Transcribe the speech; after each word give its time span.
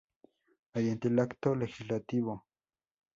Mediante 0.73 1.09
el 1.09 1.19
Acto 1.19 1.53
Legislativo 1.53 2.33
No. 2.33 2.45